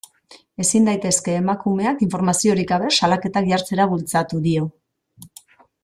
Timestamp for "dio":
4.49-4.67